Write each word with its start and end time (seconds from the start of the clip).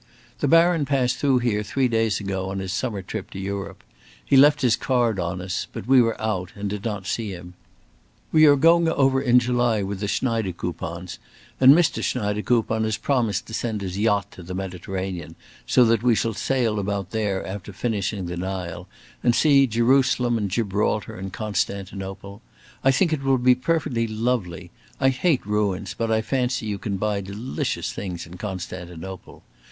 The 0.39 0.47
Baron 0.47 0.85
passed 0.85 1.17
through 1.19 1.37
here 1.45 1.61
three 1.61 1.87
days 1.87 2.19
ago 2.19 2.49
on 2.49 2.57
his 2.57 2.73
summer 2.73 3.03
trip 3.03 3.29
to 3.29 3.39
Europe. 3.39 3.83
He 4.25 4.35
left 4.35 4.61
his 4.63 4.75
card 4.75 5.19
on 5.19 5.39
us, 5.39 5.67
but 5.71 5.85
we 5.85 6.01
were 6.01 6.19
out, 6.19 6.51
and 6.55 6.67
did 6.67 6.83
not 6.83 7.05
see 7.05 7.29
him. 7.33 7.53
We 8.31 8.47
are 8.47 8.55
going 8.55 8.87
over 8.89 9.21
in 9.21 9.37
July 9.37 9.83
with 9.83 9.99
the 9.99 10.07
Schneidekoupons, 10.07 11.19
and 11.59 11.75
Mr. 11.75 12.01
Schneidekoupon 12.03 12.83
has 12.83 12.97
promised 12.97 13.45
to 13.45 13.53
send 13.53 13.81
his 13.81 13.99
yacht 13.99 14.31
to 14.31 14.41
the 14.41 14.55
Mediterranean, 14.55 15.35
so 15.67 15.85
that 15.85 16.01
we 16.01 16.15
shall 16.15 16.33
sail 16.33 16.79
about 16.79 17.11
there 17.11 17.45
after 17.45 17.71
finishing 17.71 18.25
the 18.25 18.37
Nile, 18.37 18.87
and 19.21 19.35
see 19.35 19.67
Jerusalem 19.67 20.35
and 20.35 20.49
Gibraltar 20.49 21.15
and 21.15 21.31
Constantinople. 21.31 22.41
I 22.83 22.89
think 22.89 23.13
it 23.13 23.21
will 23.21 23.37
be 23.37 23.53
perfectly 23.53 24.07
lovely. 24.07 24.71
I 24.99 25.09
hate 25.09 25.45
ruins, 25.45 25.93
but 25.95 26.09
I 26.09 26.23
fancy 26.23 26.65
you 26.65 26.79
can 26.79 26.97
buy 26.97 27.21
delicious 27.21 27.93
things 27.93 28.25
in 28.25 28.37
Constantinople. 28.37 29.43